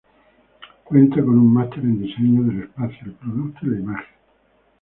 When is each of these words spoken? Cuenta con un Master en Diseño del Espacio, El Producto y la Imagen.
Cuenta 0.83 1.17
con 1.17 1.37
un 1.37 1.53
Master 1.53 1.81
en 1.83 2.01
Diseño 2.01 2.41
del 2.41 2.63
Espacio, 2.63 3.05
El 3.05 3.11
Producto 3.13 3.59
y 3.67 3.69
la 3.69 3.79
Imagen. 3.81 4.15